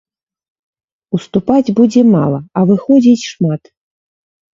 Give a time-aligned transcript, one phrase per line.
[1.17, 3.63] Уступаць будзе мала, а выходзіць шмат.